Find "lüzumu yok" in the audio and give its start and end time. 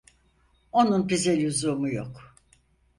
1.41-2.35